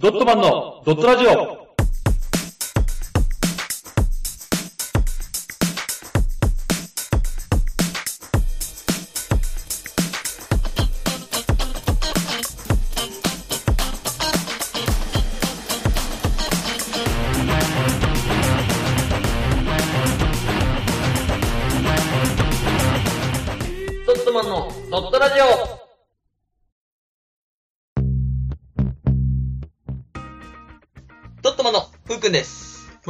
[0.00, 1.59] ドットマンのドットラジオ。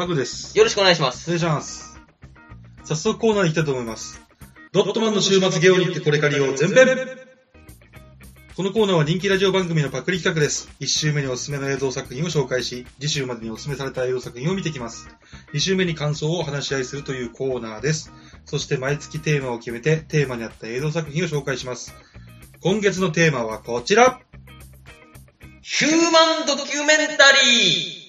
[0.01, 0.57] マグです。
[0.57, 1.29] よろしくお願いします。
[1.29, 2.01] お願いします。
[2.85, 4.19] 早速コーナーに行きたいと思います。
[4.73, 7.07] ドットマンの週末ゲオに行ってこれ借りよう前編
[8.57, 10.71] このコーナーは人気ラジオ番組のパクリ企画です。
[10.81, 15.07] 1週目におすすめの映像作品を紹介し、次週までにおすすめされた映像作品を見てきます。
[15.53, 18.11] 2週目に感想を話し合いするというコーナーです。
[18.47, 21.95] そして毎月テーマを決めて、テーマに合った映像作品を紹介します。
[22.63, 24.19] 今月のテーマはこちら
[25.61, 28.00] ヒューマンドキュメンタリ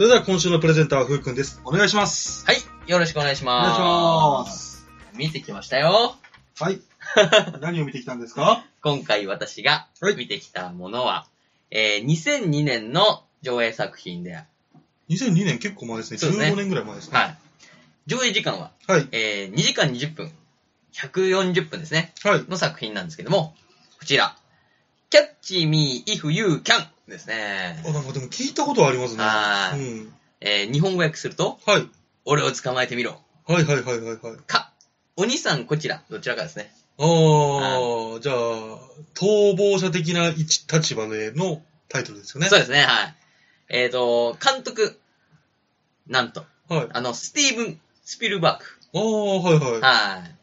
[0.00, 1.60] それでは今週のプレゼンターはふうくんです。
[1.62, 2.46] お願いします。
[2.46, 4.44] ーはい、よろしくお願いしお願いしま。
[4.44, 4.88] ますす。
[5.14, 6.16] 見てきましたよ。
[6.58, 6.80] はい。
[7.60, 8.64] 何を見てきたんですか？
[8.80, 11.26] 今回私がはい見てきたものは、
[11.70, 14.42] えー、2002年の上映作品で、
[15.10, 16.16] 2002年結構前ですね。
[16.16, 17.18] そうですね15年ぐらい前ですね。
[17.18, 17.36] はい。
[18.06, 19.06] 上映時間は、はい。
[19.12, 20.32] えー、2時間20分、
[20.94, 22.14] 140分ですね。
[22.24, 22.44] はい。
[22.48, 23.54] の作品なんですけども、
[23.98, 24.34] こちら、
[25.10, 27.92] Catch Me If You Can ですねあ、。
[27.92, 29.22] なんかでも聞いたことはありますね。
[29.22, 30.12] はうん。
[30.40, 31.88] えー日本語訳すると、はい。
[32.24, 33.20] 俺を捕まえてみろ。
[33.46, 34.36] はいはいはいはいはい。
[34.46, 34.72] か、
[35.16, 36.72] お兄さんこちら、どちらかですね。
[36.98, 38.36] あー、じゃあ、
[39.14, 42.48] 逃亡者的な一立場でのタイトルですよね。
[42.48, 43.14] そうですね、はい。
[43.68, 44.98] えっ、と、監督、
[46.06, 46.88] なんと、はい。
[46.92, 49.58] あの、スティーブン・スピルバーあー、はいはい。
[49.58, 49.80] グ。
[49.80, 50.36] はい。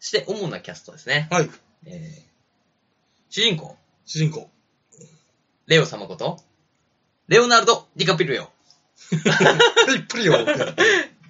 [0.00, 1.28] そして、主なキャストですね。
[1.30, 1.50] はい。
[1.86, 2.32] えー
[3.34, 4.50] 主人公、主人公。
[5.66, 6.38] レオ様こと、
[7.28, 8.48] レオナルド・ディカプリオ。
[9.12, 9.26] ディ
[9.96, 10.74] カプリオですね。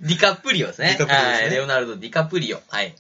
[0.01, 1.51] ディカプリオですねはい。
[1.51, 2.61] レオナルド・ディカプリオ。
[2.69, 2.93] はい。
[2.93, 2.97] こ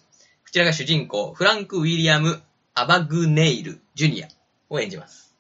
[0.52, 2.42] ちらが主人公、フランク・ウィリアム・
[2.74, 4.28] アバグネイル・ジュニア
[4.68, 5.34] を演じます。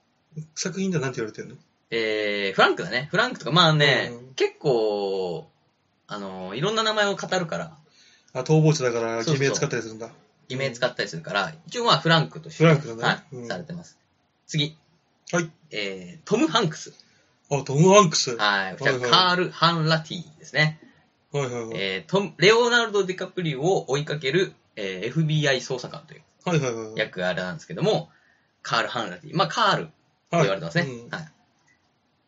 [0.54, 1.56] 作品では何て言われてるの？
[1.90, 3.08] えー、フランクだね。
[3.10, 5.50] フランクとか、まあね、うん結構、
[6.06, 7.76] あの、いろんな名前を語るから、
[8.32, 10.10] あ、逃亡者だから偽名使ったりするんだ。
[10.48, 13.98] 偽名使ったりするから、一応まあフランクとして、フランクだねはい、うんされてます。
[14.46, 14.78] 次。
[15.30, 15.50] はい。
[15.70, 16.92] えー、トム・ハンクス。
[17.50, 18.36] あ、トム・ハンクス。
[18.36, 18.72] ははい。
[18.76, 20.80] こちら、はいはいカール・ハン・ラティですね。
[21.34, 21.70] いはいはい。
[21.74, 26.96] えー、トム、レオナルド・ディカプリオを追いかける、えー、FBI 捜査官というはいはいはい。
[26.96, 28.10] 役あれなんですけども、
[28.62, 29.36] カール・ハンラティ。
[29.36, 29.92] まあ、カールと
[30.32, 30.82] 言われてますね。
[30.84, 31.32] はいうんはい。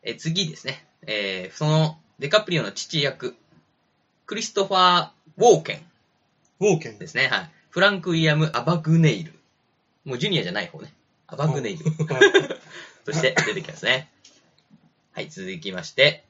[0.03, 0.85] えー次ですね。
[1.07, 3.35] えーその、デカプリオの父役、
[4.25, 5.81] クリストファー・ウォーケン
[6.59, 6.97] ウォーケン。
[6.97, 7.27] ですね。
[7.27, 7.49] はい。
[7.69, 9.33] フランク・ウィリアム・アバグネイル。
[10.05, 10.93] もうジュニアじゃない方ね。
[11.27, 11.85] アバグネイル。
[11.85, 12.55] はい
[13.05, 14.09] として出てきますね。
[15.13, 16.25] はい、続きまして、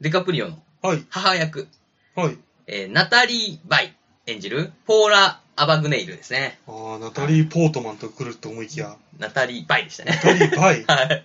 [0.00, 1.04] デカプリオのはい。
[1.08, 1.68] 母役、
[2.14, 2.38] はい。
[2.66, 3.96] えーナタリー・バイ
[4.26, 6.58] 演じる、ポーラ・アバグネイルですね。
[6.66, 10.12] あー、ナタリー・ポートマンと来ると思いきや、ナタリー・バイでしたね。
[10.12, 10.84] ナタリー・バイ。
[10.86, 11.24] はい。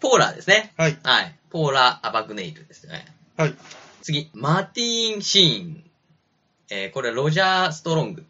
[0.00, 0.72] ポーラーですね。
[0.76, 0.98] はい。
[1.02, 1.34] はい。
[1.50, 3.06] ポーラ・アバグネイルですね。
[3.36, 3.54] はい。
[4.02, 5.84] 次、マーティーン・シーン。
[6.70, 8.26] えーこれ、ロジャー・ストロング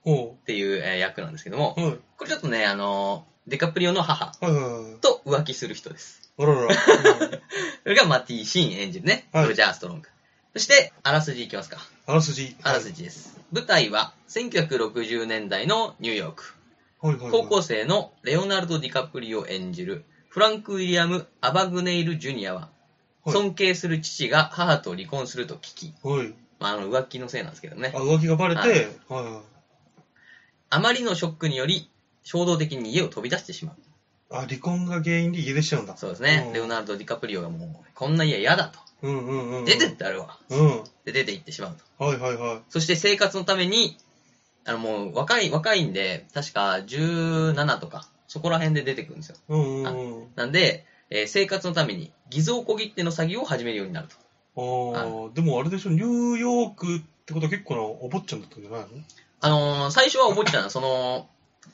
[0.00, 1.98] っほていう、えー役なんですけどもう。、はい。
[2.16, 5.00] これちょっとね、あのーデカプリオの母はいはいはい。
[5.00, 6.30] と浮気する人です。
[6.38, 6.68] あらら。
[7.82, 10.08] それがマティ・シーン演じるね、はいロジャー・ストロング。
[10.52, 11.78] そして、あらすじいきますか。
[12.06, 12.56] あらすじ。
[12.62, 13.38] あらすじです。
[13.52, 16.54] 舞台は、1960年代のニューヨーク。
[17.00, 17.32] はいはいはい。
[17.32, 22.70] 高校生のレオナルド・ディカプリオを演じるフランク・ウィリアム・アバグネイル・ジュニアは、はい
[23.30, 26.34] 尊敬する父が母と離婚すると聞き、はい。
[26.60, 29.42] まあ、あの浮気のせいなんですけどねあ、、浮気がバレて、ははいいはい。
[30.70, 31.90] あまりのショックにより、
[32.22, 33.76] 衝動的に家を飛び出してしまう。
[34.30, 35.96] あ、離婚が原因で家出しちゃうんだ。
[35.96, 36.50] そうですねう。
[36.50, 38.78] んレオナルド・ディカプリオがもう、こんな家嫌だと。
[39.02, 39.64] うんうんうん。
[39.64, 40.38] 出てってあるわ。
[40.50, 40.84] うん。
[41.04, 42.04] で、出て行ってしまうと。
[42.04, 42.60] はいはいはい。
[42.68, 43.96] そして生活のために、
[44.66, 49.36] あのもう若い、若いんで、確か17とか、そこら辺で出てくるんですよ。
[49.48, 50.28] うんうんうん。
[50.36, 54.16] なんで、えー生活のために偽造小切手の詐欺を始めるようになると。
[54.94, 58.88] ああ、でもあれでしょ、ニューヨークってことは結構なお坊ちゃんだったんじゃないの？
[59.40, 61.28] あのー最初はお坊ちゃんは、その、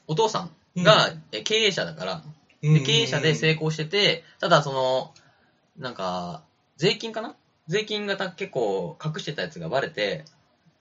[0.07, 2.23] お父さんが、え経営者だから、
[2.63, 5.13] で経営者で成功してて、ただその、
[5.79, 6.43] なんか、
[6.77, 7.35] 税金かな？
[7.69, 10.25] 税金がた結構隠してたやつがバレて、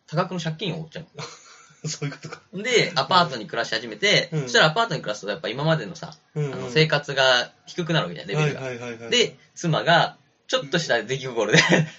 [0.08, 1.06] 多額の借金を負っちゃう。
[1.88, 2.42] そういうことか。
[2.54, 8.62] で、アパートに暮らし始めて、うんそしたらアパートに暮らすとやっぱ今までのさ、うんあの生活が低くなるわけじゃん、レベルが。
[8.62, 9.10] はいはいはいはい。
[9.12, 11.58] で、妻が、ちょっとした出来心で、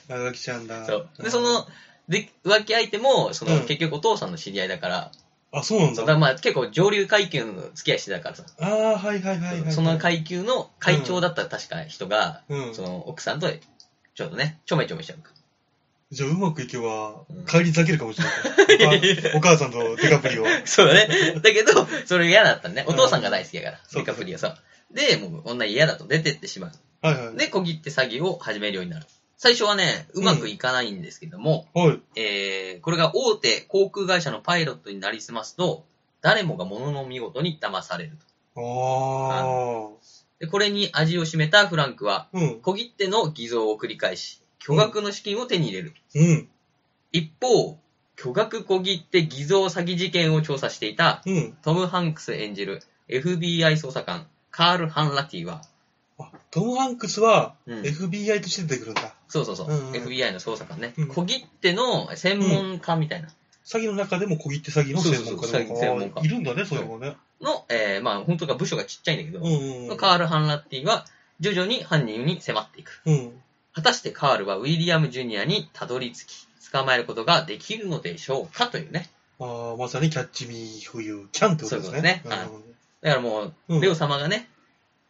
[0.08, 0.86] あ、浮気ちゃんだ。
[0.86, 1.08] そう。
[1.22, 1.66] で、その、
[2.08, 5.10] で、浮気相手も、その、うん結局お父さんの知り合いだから、
[5.52, 6.00] あ、そうなんだ。
[6.00, 9.72] だからまあ結構上流階級の付き合いしてたからさ、ああ、はいはいはいはい。
[9.72, 12.82] その階級の会長だった確か人が、うんそ。
[12.82, 13.48] の奥さんと
[14.14, 15.30] ちょっとね、ちょめちょめしちゃうか。
[16.10, 18.20] じゃあうまくいけばうん、帰り咲けるかもし
[18.68, 18.98] れない。
[19.34, 20.44] お母お母さんとデカプリオ。
[20.64, 21.40] そうだね。
[21.40, 22.84] だけど、それ嫌だったね。
[22.86, 24.56] お父さんが大好きやから、そうデカプリオさ。
[24.92, 26.72] で、もう女嫌だと出てってしまう。
[27.06, 27.36] はいはい。
[27.36, 29.06] で、小切って詐欺を始めるようになる。
[29.36, 32.00] 最初はね、うまくいかないんですけども、はい。
[32.16, 35.84] えー、これが大手航空会社のパイロットになりすますと、
[36.20, 38.12] 誰もが物の見事に騙される
[38.54, 38.60] と。
[38.60, 40.04] ああ。
[40.38, 42.60] で、これに味を占めたフランクは、うん。
[42.60, 45.94] 小切手の偽造を繰り返し、巨額の資金を手に入れる。
[46.14, 46.48] うん。
[47.12, 47.78] 一方、
[48.16, 51.56] 巨額小切手偽造詐欺事件を調査していたうん。
[51.62, 55.62] トム・ハンクス演じる FBI 捜査官、カール・ハンラティは、
[56.18, 59.14] あ、トム・ハンクスはうん FBI として出てくるんだ。
[59.28, 63.28] そうそうそう、うんうん FBI の捜査官ね、うん小切手の専門家みたいな
[63.64, 67.16] 詐欺の中でも小切手詐欺の専門家そうそうそう詐欺専門家いるんだね、そういうのがね。
[67.40, 69.96] の、えー、まあ本当が部署がちっちゃいんだけど、うんうん。
[69.96, 71.06] カール・ハンラティは
[71.40, 73.00] 徐々に犯人に迫っていく。
[73.06, 73.32] うん。
[73.72, 79.08] 果たしてカールはウィリアム・ジュニアにたどり着き、捕まえることができるのでしょうかというね。
[79.40, 82.22] ああ、まさにキャッチミーフユーキャンってことですね。
[82.24, 84.48] そういうことですねだからもう、うんレオ様がね、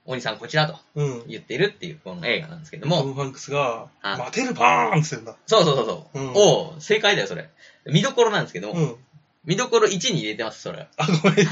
[0.06, 0.78] お兄さんこちらと。
[1.26, 5.36] 言っているっていうこの映画なんですけどトも、ム・ハンクスが、あ待てるバーンって言ってんだ。
[5.46, 6.20] そうそうそうそう。
[6.20, 7.48] うんおう正解だよ、それ。
[7.86, 8.96] 見どころなんですけども、うん。
[9.46, 10.88] 見どころ1に入れてます、それは。
[10.96, 11.46] あ、ごめん、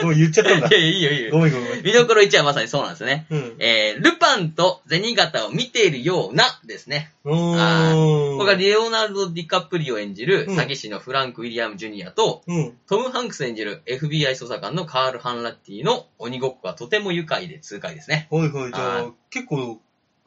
[0.00, 0.78] ごめん、言っちゃったんだいや。
[0.78, 1.30] いや、いいよ、いいよ。
[1.32, 1.82] ごめん、ごめん。
[1.84, 3.26] 見どころ1はまさにそうなんですね。
[3.30, 3.56] うん。
[3.58, 7.12] えー、ルパンと銭形を見ているようなですね。
[7.24, 8.38] うーん。
[8.38, 12.78] これがレオナルド・ディカプリオ演じるうん詐欺師のフランク・ウィリアム・ジュニアと、うん。
[12.88, 18.28] トム・ハンクス演じる FBI 捜査官のカール・ハンラッティの鬼ごっこはとても愉快で痛快ですね。
[18.30, 19.78] はいはい、じゃはあ、結構、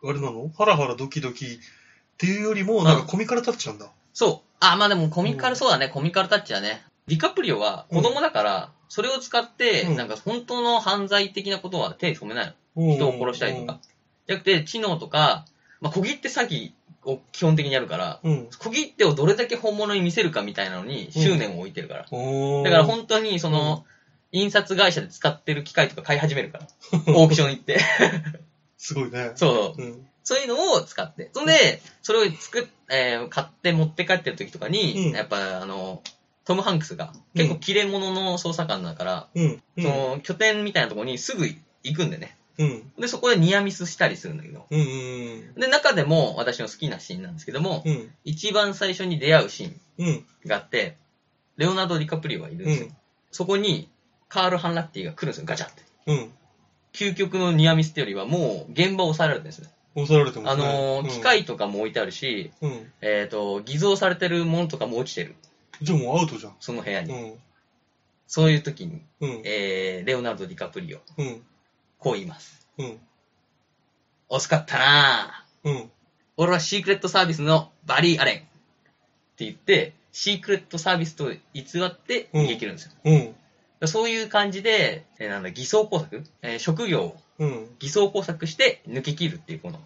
[0.03, 0.50] あれなの？
[0.56, 1.50] ハラハラドキドキっ
[2.17, 3.89] ていうよりも、なんかコミカルタッチなんだ。
[4.13, 4.50] そう。
[4.59, 5.88] あ、まあでもコミカルそうだね。
[5.88, 6.83] コミカルタッチだね。
[7.09, 12.95] ディカプリオは子供だから、それを使って、うんなんか本当の犯罪的なことは手に染めないの。
[12.95, 13.79] 人人を殺したりとか。。
[14.27, 15.45] じゃなくて、知能とか、
[15.81, 16.71] まあ小切手詐欺
[17.03, 18.47] を基本的にやるから、うん。
[18.59, 22.06] 小切手をどれだけ本物に見せるかみたいなのに執念を置いてるから。
[22.11, 23.85] おーだから本当にその、
[24.31, 26.67] 印刷会社で使ってる機械とか買い始めるから。
[27.15, 27.79] オークション行って。
[28.77, 29.31] すごいね。
[29.35, 29.81] そう。
[29.81, 30.07] うん。
[30.23, 31.31] そういうのを使って。
[31.33, 36.03] そんで、それを作っ、えー買って持って帰ってる時とかに、うんやっぱあの、
[36.49, 39.61] トム・ハンクスが結構切れ者の捜査官だから、うん。
[39.77, 39.83] うん。
[39.83, 42.35] その拠点みたいなところにすぐ行くんでね。
[42.57, 42.91] うん。
[42.99, 44.65] で、そこでニアミスしたりするんだけど。
[44.67, 44.79] うん。
[44.79, 45.53] うん。
[45.53, 48.09] で、中でも私の好きなシーンなんですけども、うん。
[48.25, 50.25] 一番最初に出会うシーンうん。
[50.47, 50.97] があって、
[51.57, 52.87] レオナルド・ディカプリオがいるんですよ。
[52.87, 52.95] うん
[53.31, 53.87] そこに、
[54.27, 55.83] カール・ハンラッティが来るんですよ、ガチャって。
[56.07, 56.31] うん。
[56.93, 59.69] 究極のニアミスってよりは、もう現場を抑えられてるんですね。
[59.93, 60.63] 押さられてますね。
[60.63, 62.91] あのーうん機械とかも置いてあるし、うん。
[63.01, 65.35] えっ、と、偽造されてるものとかも落ちてる。
[65.81, 66.55] じゃあもうアウトじゃん。
[66.59, 67.13] その部屋に。
[67.13, 67.39] うん。
[68.27, 69.41] そういう時に、うん。
[69.43, 71.41] えー、レオナルド・ディカプリオ、うん。
[71.97, 72.67] こう言います。
[72.77, 72.99] うん。
[74.29, 75.69] 惜しかったなぁ。
[75.69, 75.91] うん。
[76.37, 78.37] 俺はシークレットサービスのバリー・アレン。
[78.37, 78.41] っ
[79.35, 82.91] て言って、シークレットサービスと偽って逃げ切るんですよ。
[83.03, 83.87] うん。
[83.87, 87.75] そういう感じで、えーなんだ、偽装工作、えー職業をうん。
[87.79, 89.79] 偽装工作して抜け切るっていうこの。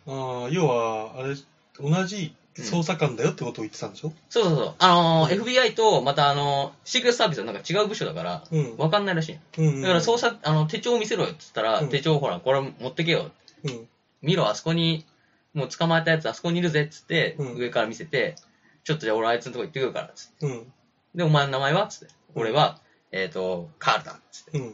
[0.43, 1.35] ああ、要は、あれ、
[1.79, 4.13] 同じ捜査官だよってことを言ってたんでしょ？
[4.29, 4.75] そうそうそう。
[4.79, 8.77] あのー FBI と、またあのーシークレットサービスはなんか違う部署だから、うん。
[8.77, 9.39] わかんないらしい。
[9.57, 9.81] うん。
[9.81, 13.31] だから捜査、あの、手帳を見せろよって言ったら、うん手帳ほら、これ持ってけよ。
[13.63, 13.87] うん。
[14.21, 15.05] 見ろ、あそこに、
[15.53, 18.35] もう捕まえたやつあそこにいるぜっつって、うん上から見せて、
[18.83, 20.45] ちょっとじゃあ俺あいつのとこ行ってくるから、つって。
[20.45, 20.73] うん。
[21.15, 22.05] で、お前の名前はつって。
[22.05, 22.79] うん俺は、
[23.11, 24.19] えっ、と、カールだ。
[24.31, 24.57] つって。
[24.57, 24.65] うん。
[24.65, 24.73] うん、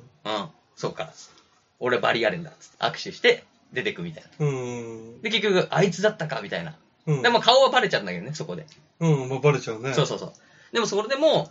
[0.77, 1.07] そうか。
[1.13, 1.41] つって。
[1.81, 2.51] 俺バリアレンだ。
[2.57, 2.77] つって。
[2.79, 4.45] 握手して、出てくみたいな。
[4.45, 5.21] うん。
[5.21, 6.77] で、結局、あいつだったかみたいな。
[7.09, 7.21] うん。
[7.21, 8.65] でも顔はバレちゃうんだけどね、そこで。
[8.99, 9.93] うん、まあ、バレちゃうね。
[9.93, 10.33] そうそうそう。
[10.71, 11.49] でもそれでも、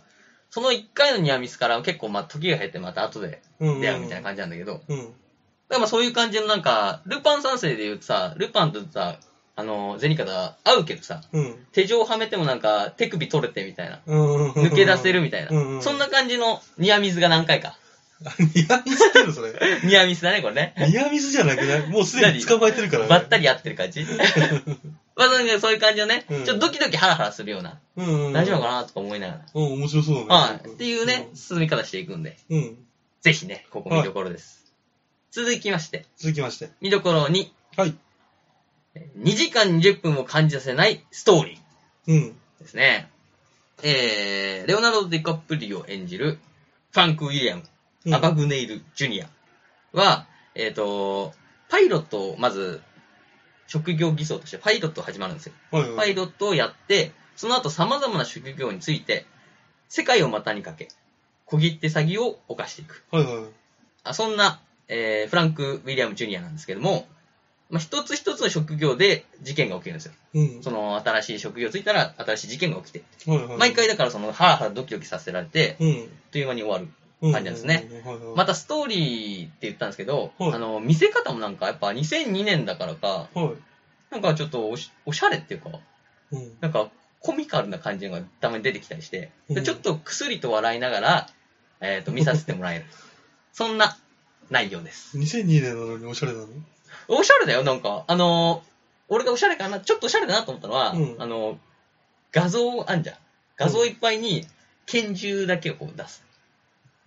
[0.49, 3.81] その一回のニアミスから結構まあ時が経ってまた後でうん。
[3.81, 4.97] 出会うみたいな感じなんだけど、うん。
[4.97, 5.11] だか
[5.69, 9.19] らまあそういう感じのなんか、ルパン三世で言うとさ、ルパンとさ、
[9.55, 11.55] あの、銭形合うけどさ、うん。
[11.73, 13.99] 手錠はめてもなんか手首取れてみたいな。
[14.05, 14.51] うん。
[14.51, 15.51] 抜け出せるみたいな。
[15.51, 17.77] うんうんそんな感じのニアミスが何回か。
[18.53, 19.53] ニアミスっていうのそれ。
[19.83, 20.73] ニアミスだね、これね。
[20.89, 21.87] ニアミスじゃなくない？
[21.87, 23.09] もうすでに捕まえてるからね。
[23.09, 24.05] ばったりやってる感じ？
[25.15, 28.33] まあなんかそういう感じのね、うんちょっとドキドキハラハラするような、うんうん。
[28.33, 29.45] 大丈夫かなとか思いながら。
[29.53, 30.27] うん、面白そうだね。
[30.29, 30.67] はい。
[30.67, 32.77] っていうね、進み方していくんで、うん。
[33.21, 34.65] ぜひね、ここ見どころです。
[35.31, 36.69] 続きまして、続きまして。
[36.81, 37.95] 見どころに、はい。
[39.19, 42.35] 2時間20分を感じさせないストーリーうん。
[42.59, 43.09] ですね。
[43.83, 46.39] えー、レオナルド・ディカプリオ演じる
[46.91, 47.63] ファンク・ウィリアム、
[48.05, 49.29] うんアバグネイル・ジュニア
[49.93, 50.25] は、
[50.55, 51.33] えっ、と、
[51.69, 52.81] パイロットをまず、
[53.67, 55.53] 職業偽装としてパイロット始まるんですよ。
[55.71, 55.95] はいはい。
[55.95, 59.25] パイロットをやって、その後様々な職業について、
[59.89, 60.87] 世界を股にかけ、
[61.45, 63.03] 小切手詐欺を犯していく。
[63.11, 63.43] はいはい。
[64.03, 67.07] あそんな、えーフランク・ウィリアム・ジュニアなんですけども、
[67.69, 70.13] まあ、一つ一つの職業で事件が起きるんですよ。
[70.33, 70.63] うん。
[70.63, 73.03] その新しい職業ついたら新しい事件が起きて。
[73.27, 73.57] はいはい。
[73.57, 76.09] 毎回だからそのハラハラドキドキさせられて、うん。
[76.31, 76.87] という間に終わる。
[77.21, 77.31] うん。
[77.33, 77.89] 感じなんですね。
[78.35, 83.51] またストーリーって言ったんですけど、はいあの、見せ方もなんかやっぱ2002年だからか、はい。
[84.11, 85.69] なんかちょっとおしおしゃれっていうか、
[86.31, 86.51] うん。
[86.61, 86.89] なんか
[87.21, 89.31] コミカルな感じのがたまに出てきたりして、
[89.63, 91.29] ちょっと薬と笑いながら、
[91.81, 92.85] えっ、と、見させてもらえる。
[93.53, 93.97] そんな
[94.49, 95.17] 内容です。
[95.17, 96.47] 2002年なのにおしゃれなの？
[97.09, 98.05] おしゃれだよ、なんか。
[98.07, 98.69] あのー
[99.11, 101.57] 俺がおしゃれかな、ちょっとおしゃれだなと思ったのは、うんあのー
[102.31, 103.15] 画像あんじゃん。
[103.57, 104.45] 画像いっぱいに
[104.85, 106.23] 拳銃だけをこう出す。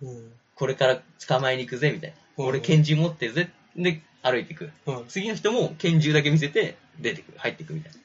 [0.03, 0.31] うん。
[0.55, 2.15] これから捕まえに行くぜ、みたいな。
[2.15, 3.49] うん俺拳銃持ってるぜ。
[3.75, 4.71] で、歩いていく。
[4.85, 5.03] はい。
[5.07, 7.97] 次の人も拳銃だけ見せて、出てくる、入っていくみたいな。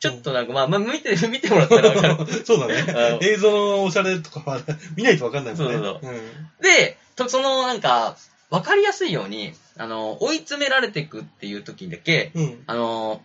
[0.00, 2.26] ちょっとなんか、まあ、まあ、見て、 見てもらったらわかる。
[2.44, 3.18] そうだあねの。
[3.22, 4.60] 映像のおしゃれとかは
[4.96, 5.74] 見ないとわかんないもんね。
[5.74, 6.20] そうそううん。
[6.60, 8.16] で、とその、なんか、
[8.50, 12.62] わかりやすいように、あの、追い詰められていくっていう時だけ、うん。
[12.66, 13.22] あの、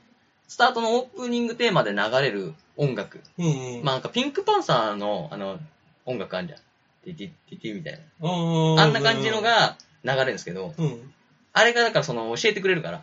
[0.48, 3.22] スタートのオープニングテーマで流れる音楽。
[3.38, 3.82] うん。
[3.84, 5.60] まあ、なんかピンクパンサーの、あの、
[6.06, 6.60] 音楽あんじゃん。
[7.04, 8.30] ティティティティみたいあな。
[8.30, 11.14] ーあんな感じの、が流れるんですけど、うん。
[11.54, 13.02] あれがだからその教えてくれるから、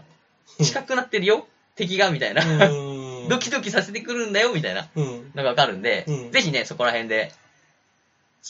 [0.62, 2.44] 近くなってるよ敵がみたいな。
[2.44, 3.28] うん。
[3.28, 5.32] ドキドキさせてくるんだよみたいなうん。
[5.34, 7.32] のがわかるんで、うんぜひね、そこら辺で、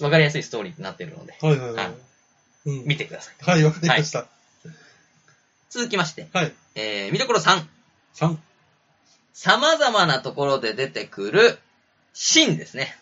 [0.01, 1.91] わかりやすいストーリーになってるので、はいはいははい
[2.67, 2.79] い。
[2.81, 2.87] うん。
[2.87, 3.35] 見てください。
[3.45, 4.27] はい、わかりました。
[5.69, 6.53] 続きまして、はい。
[6.75, 7.63] えー、見どころ3。
[8.15, 8.37] 3。
[9.33, 11.59] 様々なところで出てくる、
[12.13, 12.97] 真ですね。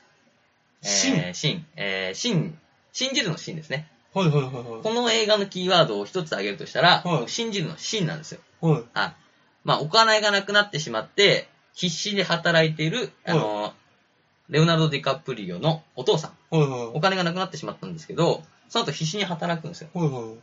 [0.83, 1.67] 真えー、真。
[1.77, 2.57] えー、真、
[2.93, 3.89] 信じるの真ですね。
[4.15, 8.41] はいはいはいこの映画のキーワードを一つ挙げるとしたら、はい信じるの真なんですよ。
[8.61, 8.73] はい。
[8.73, 8.83] はい。
[8.95, 9.15] はい。
[9.65, 13.73] まあ、お金がなくなってしまって、必死で働いている、あの、
[14.49, 16.57] レオナルド・ディカプリオのお父さん。
[16.57, 16.91] はいはい。
[16.95, 19.89] お金がなくなってしまったんですけど、その後必死に働くんですよ。
[19.93, 20.37] はいはい。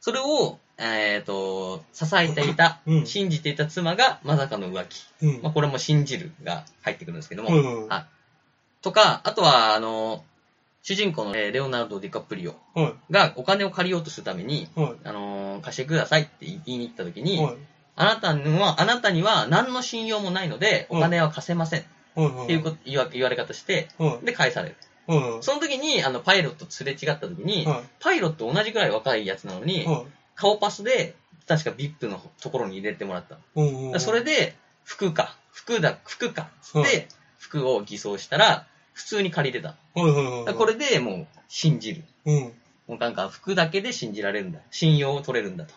[0.00, 5.06] それを、えっ、と、支えていた、うん信じていた妻がまさかの浮気。
[5.22, 5.42] うん。
[5.42, 8.13] まあ、これも信じるが入ってくるんですけども、はいはいはい
[8.84, 10.22] とか、あとは、あの、
[10.82, 12.94] 主人公のえーレオナルド・ディカプリオはい。
[13.10, 14.96] がお金を借りようとするために、はい。
[15.04, 17.56] あのー貸してくださいって言いに行った時に、はい。
[17.96, 21.84] あなたには、あなたには何の信用もないので、お金は貸せませんっ。
[22.46, 24.26] ていうこと言われ方して、はい。
[24.26, 24.76] で、返される。
[25.06, 25.42] はい。
[25.42, 27.82] その時に、あの、パイロットとすれ違った時に、はい。
[28.00, 30.06] パイロット同じくらい若いやつなのに、はい。
[30.34, 31.14] 顔パスで、
[31.48, 33.38] 確か VIP のところに入れてもらった。
[33.98, 39.76] それで、服か、服だ、服か、つっはて、服を偽装したら、普通に借りてた。
[39.94, 40.54] はいはいはいはい。
[40.54, 42.04] これでもう、信じる。
[42.24, 42.52] うん。
[42.86, 44.60] もうなんか、服だけで信じられるんだ。
[44.70, 45.74] 信用を取れるんだと。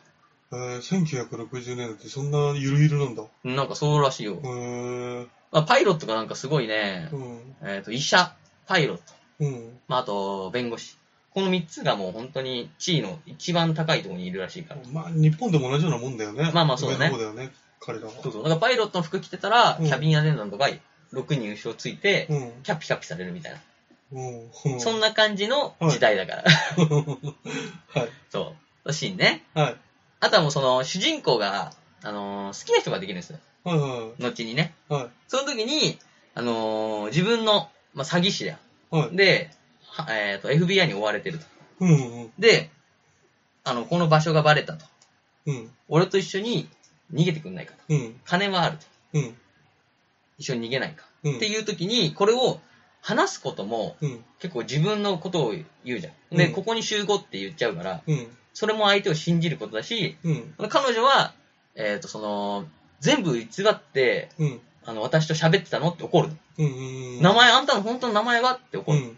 [0.53, 3.23] えー、1960年代ってそんなゆるゆるなんだ。
[3.43, 4.39] なんかそうらしいよ。
[4.41, 5.27] へー。
[5.51, 7.55] まあ、パイロットがなんかすごいね、うん。
[7.63, 8.33] えっ、と、医者、
[8.65, 9.03] パイロット、
[9.39, 9.79] うん。
[9.87, 10.97] まあ、あと、弁護士。
[11.37, 14.81] この3つがもう本当に地位の一番高いところにいるらしいから。
[14.91, 16.51] まあ、日本でも同じようなもんだよね。
[16.51, 18.11] まあまあそうだね上の方だよね、彼らは。
[18.23, 18.43] そうそう。
[18.43, 20.67] だからパイロットの服着てたら、うんキャビンアテンダントが
[21.13, 22.51] 6人後ろついて、うん。
[22.63, 23.59] キャピキャピされるみたいな。
[24.13, 24.79] うん。
[24.79, 26.43] そんな感じの時代だから。
[27.93, 28.09] はい。
[28.29, 28.93] そう。
[28.93, 29.43] シーンね。
[29.53, 29.75] はい。
[30.19, 31.73] あとはもうその、主人公が、
[32.03, 33.39] あのー好きな人ができるんですよ。
[33.63, 34.73] はいは後にね。
[34.89, 34.93] い。
[34.93, 35.07] はい。
[35.27, 35.99] その時に、
[36.35, 38.57] あのー自分の、まあ、詐欺師だよ。
[38.91, 39.15] はい。
[39.15, 41.45] で、はえっ、と、FBI に追われてると。
[41.79, 41.93] うんう
[42.25, 42.69] んで、
[43.63, 44.85] あの、この場所がバレたと。
[45.47, 45.71] うん。
[45.89, 46.69] 俺と一緒に
[47.13, 47.79] 逃げてくんないかと。
[47.89, 48.19] うん。
[48.25, 48.85] 金はあると。
[49.13, 49.37] うん。
[50.37, 51.05] 一緒に逃げないか。
[51.23, 51.35] うん。
[51.37, 52.59] っていう時に、これを
[53.01, 54.23] 話すこともうん。
[54.39, 55.53] 結構自分のことを
[55.83, 56.37] 言うじゃん。
[56.37, 58.27] で、うんここに集合って言っちゃうから、うん。
[58.53, 60.53] それも相手を信じることだし、うん。
[60.69, 61.33] 彼女は、
[61.75, 62.65] えっ、と、その、
[62.99, 64.61] 全部偽って、うん。
[64.85, 66.29] あの、私と喋ってたのって怒る。
[66.57, 68.97] 名前、あんたの本当の名前はって怒る。
[68.99, 69.17] うん。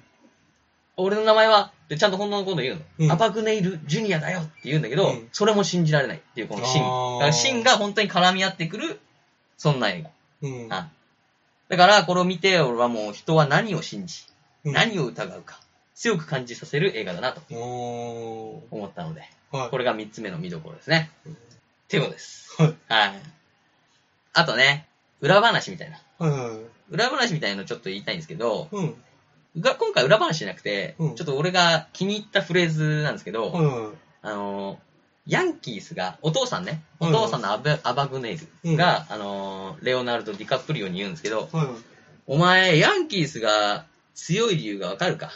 [0.99, 2.81] 俺の名前はってちゃんと本当のこと言うの。
[2.99, 6.83] うんアバグネイル・ジュニアだよって言うんだけど、うんそれも信じられないっていうこのシン。
[6.83, 8.99] あーだからシンが本当に絡み合ってくる、
[9.57, 10.09] そんな映画。
[10.41, 10.73] うん。
[10.73, 10.89] あ
[11.69, 14.23] だから、これを見て、俺はもう人は何を信じ、
[14.65, 15.61] うん何を疑うか、
[15.95, 19.57] 強く感じさせる映画だなとお思ったので、ー。
[19.57, 19.69] はい。
[19.69, 21.11] これが3つ目の見どころですね。
[21.25, 21.35] うんっ
[21.89, 22.55] ていうことです。
[22.61, 22.75] はい。
[22.87, 23.21] はい。
[24.33, 24.85] あとね、
[25.21, 25.99] 裏話みたいな。
[26.19, 26.59] はいはい。
[26.91, 28.95] 裏話みたいなのちょっと言いたいんですけど、うん。
[29.59, 33.95] が今回裏話じゃなくて、うんちょっと俺が気に入ったフレーズなんですけど、はいはい。
[34.21, 34.77] あのー、
[35.29, 41.67] ヤンキースが、お父さんね、はいお父さんのアバアバグネイルが、あのー、レオナルド・ディカプリオに言うんですけど、はい。
[42.25, 45.31] お前、ヤンキースが強い理由がわかるか？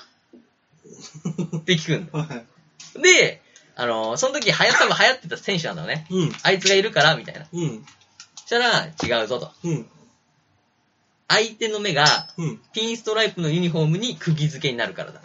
[1.57, 2.17] って聞くんだ。
[2.19, 2.43] は
[2.97, 3.01] い。
[3.01, 3.41] で、
[3.75, 6.07] あのー、その時流行多分流行ってた選手なんだよね。
[6.09, 6.35] うん。
[6.41, 7.45] あいつがいるから、みたいな。
[7.53, 7.85] うん。
[8.35, 9.51] そしたら、違うぞと。
[9.63, 9.87] うん。
[11.27, 12.05] 相手の目が、
[12.37, 12.61] うん。
[12.73, 15.21] ピンストライプのユニフォームに釘付けになるからだ。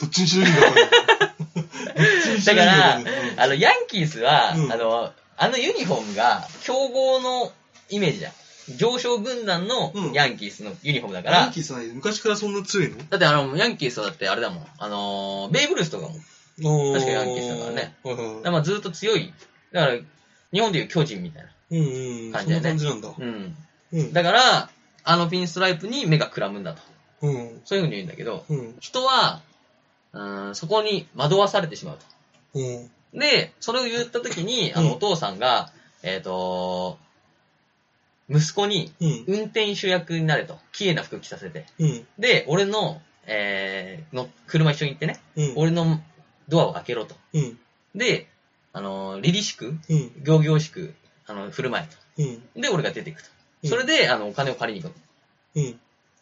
[0.00, 0.90] どっちにしろいいんだ、これ。
[1.62, 7.52] だこれあの、ヤンキースは、うんあの、あのユニフォームが、強豪の
[7.90, 8.32] イメージじゃん。
[8.76, 12.98] 上昇軍団のうんヤンキースのユニフォームだから、ヤンキースは昔からそんな強いの？
[13.08, 14.66] だってあの、ヤンキースはだってあれだもん。
[14.78, 16.14] あのー、ベイブルースとかも。
[16.58, 17.94] 確確かヤンキースだからね。
[18.04, 19.32] だからまあずっと強い。
[19.72, 19.98] だから、
[20.52, 21.50] 日本でいう巨人みたいな。
[21.70, 22.32] うんうん。
[22.32, 23.14] 感じだよねそんな感じなんだ。
[23.18, 23.56] うん。
[23.92, 24.12] うん。
[24.12, 24.70] だから、
[25.04, 26.80] あのピンストライプに目がくらむんだと。
[27.22, 27.60] うん。
[27.64, 28.76] そういうふうに言うんだけど、うん。
[28.80, 29.42] 人は、
[30.16, 32.58] うーん、そこに惑わされてしまうと。
[32.58, 32.62] う
[33.14, 33.18] ん。
[33.18, 35.70] で、それを言った時に、あうんの、お父さんが、
[36.02, 36.98] えっ、と、
[38.28, 39.24] 息子に、うん。
[39.26, 40.58] 運転手役になれと。
[40.72, 41.66] 綺麗な服着させて。
[41.78, 42.06] うん。
[42.18, 45.52] で、俺の、えー、の、車一緒に行ってね、うん。
[45.56, 46.00] 俺の
[46.48, 47.14] ドアを開けろと。
[47.34, 47.58] うん。
[47.94, 48.28] で、
[48.72, 50.12] あの、凛々しく、うん。
[50.22, 50.94] 行々しく、
[51.26, 51.86] あの、振る舞
[52.18, 52.40] えうん。
[52.40, 52.60] と。
[52.60, 53.28] で、俺が出ていくと。
[53.28, 53.36] うん
[53.68, 54.94] それで、あの、お金を借りに行く
[55.56, 55.74] の。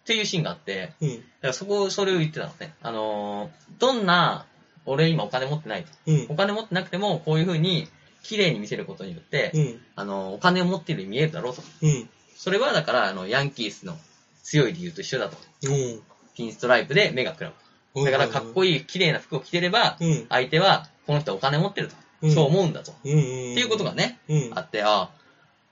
[0.05, 0.15] っうん。
[0.15, 1.09] ていうシーンがあって、うん。
[1.11, 2.75] だからそこ、それを言ってたのね。
[2.83, 4.47] あのー、どんな、
[4.87, 5.89] 俺今お金持ってないと。
[6.07, 6.27] うん。
[6.29, 7.89] お金持ってなくても、こういう風に、
[8.23, 9.81] 綺麗に見せることによって、うん。
[9.97, 11.63] あの、お金を持っているように見えるだろうと。
[11.83, 12.09] うん。
[12.37, 13.97] それはだから、あの、ヤンキースの
[14.43, 15.37] 強い理由と一緒だと。
[15.65, 16.03] うん。
[16.35, 17.53] ピンストライプで目がくら
[17.95, 18.05] む。
[18.05, 18.85] だから、かっこいい。
[18.85, 20.27] 綺麗な服を着てれば、うん。
[20.29, 21.95] 相手は、この人はお金持ってると。
[21.97, 22.93] うんそう思うんだと。
[22.93, 24.51] っていうことがね、うん。
[24.55, 25.11] あって、あ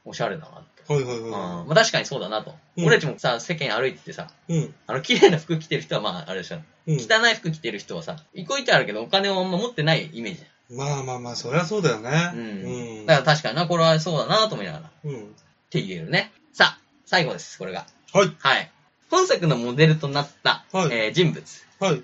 [0.05, 0.65] おしゃれだなと。
[0.95, 1.31] はいはいうん。
[1.31, 2.55] はまあ確かにそうだなと。
[2.77, 4.57] うん俺たちもさ、世間歩いててさ、い。
[4.57, 4.75] うん。
[4.87, 6.59] あの、綺麗な服着てる人はまあ、あれでしょ。
[6.87, 6.97] うん。
[6.97, 10.43] 汚い服着てる人はさ、一個いてあるけど、お金をあんま持ってないイメージ
[10.75, 12.11] まあまあまあ、そりゃそうだよね。
[12.35, 13.07] うんうん。
[13.07, 14.85] だから確かにな、これはそうだなと思いながら。
[14.87, 15.35] っうん。
[15.71, 16.33] て言えるね。
[16.53, 17.87] さあ、最後です、これが。
[18.13, 18.33] はい。
[18.39, 18.71] はい。
[19.11, 21.45] 本作のモデルとなった、はいえー人物。
[21.81, 22.03] はい。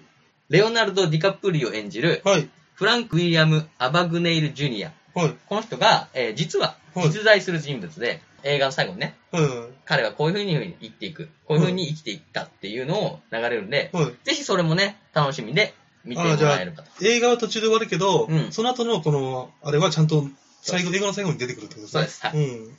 [0.50, 2.48] レオナルド・ディカプリオ演じる、はい。
[2.74, 4.92] フランク・ウィリアム・アバグネイル・ジュニア。
[5.14, 5.34] はい。
[5.46, 9.44] この人が、えー実は、はい実在する人物で、映画の最後にね、はい。
[9.84, 14.04] 彼はこういう風に生きていく、こういう風に生きていったっていうのを流れるんで、はい。
[14.24, 17.04] ぜひそれもね、楽しみで見てもらえればと。
[17.04, 20.24] 映画は途中で終わるけど、うんその後のこの、あれはちゃんと
[20.62, 22.00] 最後、映画の最後に出てくるってことですね。
[22.00, 22.76] そうですはいうん。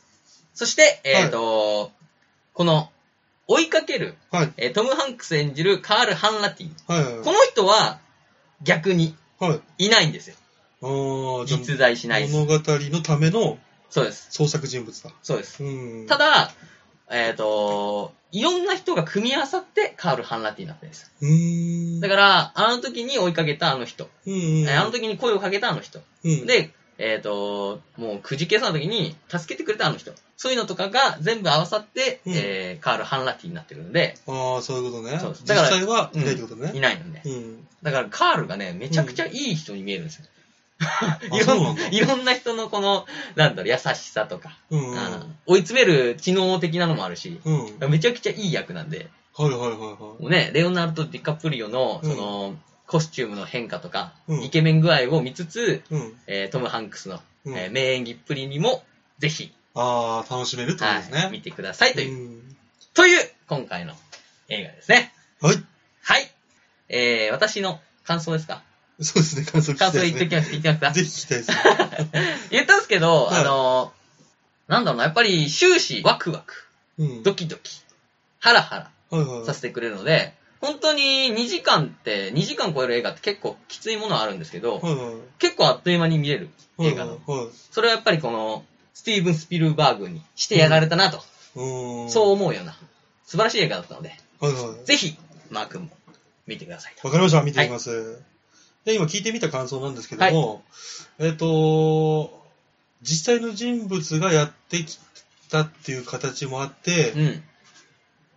[0.53, 1.91] そして、えっ、と、
[2.53, 2.89] この、
[3.47, 4.53] 追いかける、はい。
[4.57, 6.69] えートム・ハンクス演じるカール・ハンラティ。
[6.87, 7.23] はいはい。
[7.23, 7.99] この人は、
[8.61, 9.85] 逆に、はい。
[9.85, 10.35] いないんですよ。
[10.81, 12.33] あーじゃあ実在しないです。
[12.35, 13.57] 物語のための
[13.89, 14.27] そうです。
[14.31, 15.11] 創作人物だ。
[15.21, 15.63] そうです。
[15.63, 16.07] うん。
[16.07, 16.51] ただ、
[17.09, 21.11] えっ、と、いろんな人が組み合わさってカール・ハンラティになってるんです。
[21.21, 21.99] うーん。
[21.99, 24.39] だから、あの時に追いかけたあの人、うんうん。
[24.67, 35.17] えーあの時に声をかけたあの人、うん、で、えっ、と、もうくじけそうな時に助けてくれたあの人、そういうのとかが全部合わさって、うんえーカール・ハンラティになってるので、ああ、そういうことね。
[35.17, 36.71] そうです実だから際はいないってことね。
[36.75, 37.21] いないので。
[37.25, 37.67] うん。
[37.81, 40.25] だからカールがね、めちゃくちゃいい人に見えるんですよ。
[40.81, 44.91] あ いろんんだいろんな人のこの、なんだろう、優しさとか、うん。
[44.91, 44.97] うん。
[44.97, 47.63] あー追い詰める知能的なのもあるし、うん。
[47.79, 52.55] はいめちゃくちゃいい役なんで、はいはいはもうね、レオナルド・ディカプリオの、その、
[52.87, 55.93] コスチュームの変化とか、うんイケメン具合を見つつ、い。
[55.93, 56.17] うん。
[56.27, 58.83] えートム・ハンクスの、うんえー名演技っぷりにも、
[59.19, 61.29] ぜひ、ああ、楽しめるってことですはい、ね。
[61.31, 62.55] 見てくださいという、うん
[62.93, 63.93] という、今回の
[64.49, 65.13] 映画ですね。
[65.41, 65.63] はい。
[66.01, 66.29] はい。
[66.89, 68.63] えー、私の感想ですか？
[69.01, 70.01] そうですね、感想聞きた感想。
[70.01, 71.57] 言ってきます、言ってきますかぜひ聞きたいですね。
[72.51, 73.99] 言ったんですけど、はいあのー
[74.69, 76.53] なんだろうな、やっぱり終始ワクワク、
[76.99, 77.23] うん。
[77.23, 77.81] ドキドキ、
[78.39, 79.39] ハラハはいはい。
[79.39, 85.13] ラさせてくれるので、本当に2時間って、2時間超える映画って結構きついものはあるんですけど、はいはい。
[85.39, 87.19] 結構あっという間に見れる映画の。
[87.25, 87.47] はいはい。
[87.71, 91.23] それはやっぱりこの、スティーブン・スピルバーグにしてやられたなと、
[91.55, 92.09] うん。
[92.11, 92.77] そう思うような、
[93.25, 94.85] 素晴らしい映画だったので、はいはい。
[94.85, 95.17] ぜひ、
[95.49, 95.89] マー君も
[96.45, 97.07] 見てくださいと。
[97.07, 97.41] わかりました。
[97.41, 98.21] 見てみます。
[98.85, 100.63] で、今聞いてみた感想なんですけども、
[101.19, 102.39] えっ、と、
[103.01, 104.99] 実際の人物がやってき
[105.49, 107.43] たっていう形もあって、うん。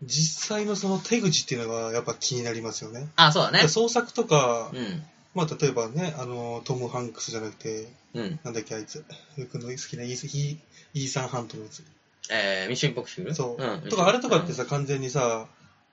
[0.04, 3.08] 実際のその手口っていうのがやっぱ気になりますよね。
[3.16, 3.68] あ、そうだね。
[3.68, 5.02] 創作とか、うん。
[5.34, 8.40] まあ例えばね、あの、トム・ハンクスじゃなくて、うん。
[8.42, 9.04] なんだっけあいつ、
[9.38, 11.84] 僕の好きなイースイーイーサン・ハントのやつ。
[12.30, 13.34] えー、ミッションインポッシブル？
[13.34, 13.62] そう。
[13.62, 13.88] うん。
[13.88, 15.46] とか、あれとかってさ、完全にさ、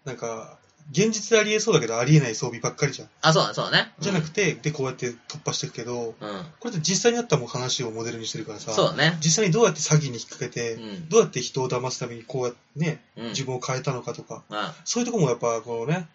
[0.05, 0.57] なんか、
[0.91, 3.09] 現実でありえそうだけどありえない装備ばっかりじゃん。
[3.21, 3.91] あ、そうだ、そうだね。
[3.99, 6.29] じゃなくて、で、こうやって突破していくけど、うん。
[6.29, 6.45] うん。
[6.59, 9.17] これって実際にあったもん話をモデルにしてるからさ、そうだね。
[9.21, 11.09] 実際にどうやって詐欺に引っ掛けて、うん。
[11.09, 13.27] どうやって人を騙すためにこうやってね、うん。
[13.29, 14.57] 自分を変えたのかとか、うん。
[14.85, 16.07] そういうとこもやっぱ、このね、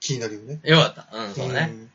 [0.00, 0.60] 気になるよね。
[0.64, 1.08] よかった。
[1.12, 1.72] うん、そうだね。
[1.72, 1.90] ん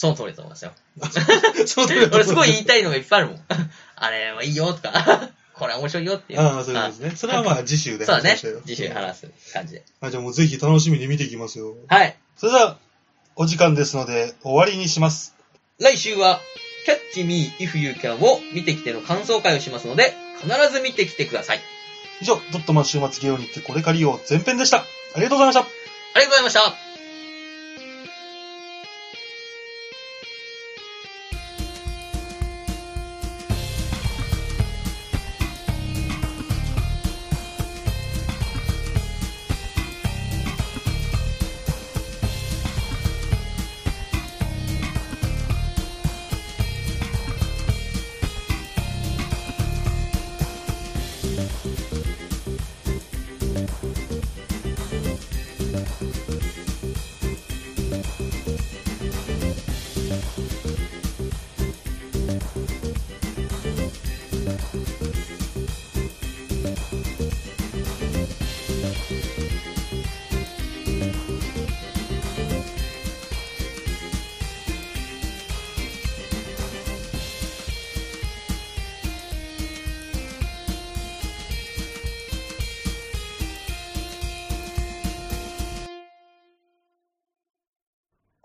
[0.00, 0.72] その通りだと思いますよ。
[1.66, 3.44] そうだよ 俺すごい言いたいのがいっぱいあるもん。
[3.96, 6.40] あれはいいよとか、これ面白いよっていう。
[6.40, 7.10] ああ、そういうことですね。
[7.16, 8.36] それはまあ、次週でそうだね。
[8.64, 9.84] 次週話す感じで。
[10.00, 11.76] あ、じゃあもうぜひ楽しみに見ていきますよ。
[11.86, 12.16] はい。
[12.36, 12.78] それでは、
[13.36, 15.34] お時間ですので、終わりにします。
[15.78, 16.40] 来週は、
[17.14, 21.60] Catch Me If You Can を見てきての感想会をしますので、必ず見てきてください。
[22.22, 24.78] 以上、ドットマン週末ゲオに行ってこれ借りよう前編でした。
[24.78, 24.84] あ
[25.16, 25.60] りがとうございました。
[25.60, 25.64] あ
[26.18, 26.89] りがとうございました。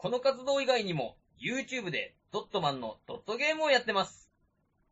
[0.05, 4.29] この活動以外にも、YouTube でドットマンのドットゲームをやってます。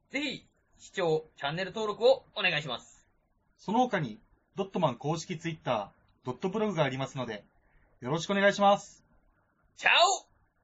[0.09, 3.05] ぜひ、視聴、チャンネル登録をお願いします。
[3.57, 4.19] その他に、
[4.55, 5.87] ドットマン公式ツイッター、
[6.25, 7.43] ドットブログがありますので、
[8.01, 9.03] よろしくお願いします。
[9.77, 10.32] チャオ